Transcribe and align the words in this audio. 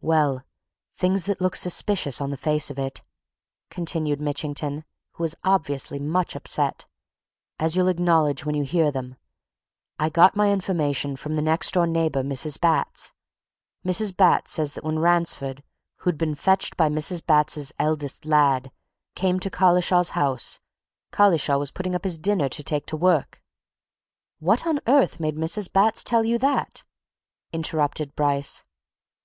"Well, 0.00 0.44
things 0.94 1.24
that 1.26 1.40
look 1.40 1.56
suspicious, 1.56 2.20
on 2.20 2.30
the 2.30 2.36
face 2.36 2.70
of 2.70 2.78
it," 2.78 3.02
continued 3.70 4.20
Mitchington, 4.20 4.84
who 5.14 5.22
was 5.24 5.34
obviously 5.42 5.98
much 5.98 6.36
upset. 6.36 6.86
"As 7.58 7.74
you'll 7.74 7.88
acknowledge 7.88 8.46
when 8.46 8.54
you 8.54 8.62
hear 8.62 8.92
them. 8.92 9.16
I 9.98 10.08
got 10.08 10.36
my 10.36 10.52
information 10.52 11.16
from 11.16 11.34
the 11.34 11.42
next 11.42 11.74
door 11.74 11.88
neighbour, 11.88 12.22
Mrs. 12.22 12.60
Batts. 12.60 13.12
Mrs. 13.84 14.16
Batts 14.16 14.52
says 14.52 14.74
that 14.74 14.84
when 14.84 15.00
Ransford 15.00 15.64
who'd 15.96 16.16
been 16.18 16.36
fetched 16.36 16.76
by 16.76 16.88
Mrs. 16.88 17.26
Batts's 17.26 17.72
eldest 17.76 18.24
lad 18.24 18.70
came 19.16 19.40
to 19.40 19.50
Collishaw's 19.50 20.10
house, 20.10 20.60
Collishaw 21.10 21.58
was 21.58 21.72
putting 21.72 21.96
up 21.96 22.04
his 22.04 22.16
dinner 22.16 22.48
to 22.50 22.62
take 22.62 22.86
to 22.86 22.96
his 22.96 23.02
work" 23.02 23.42
"What 24.38 24.68
on 24.68 24.78
earth 24.86 25.18
made 25.18 25.34
Mrs. 25.36 25.72
Batts 25.72 26.04
tell 26.04 26.22
you 26.22 26.38
that?" 26.38 26.84
interrupted 27.52 28.14
Bryce. 28.14 28.64